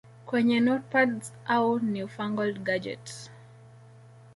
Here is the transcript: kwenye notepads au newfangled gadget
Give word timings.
kwenye 0.25 0.59
notepads 0.59 1.33
au 1.47 1.79
newfangled 1.79 2.63
gadget 2.63 3.29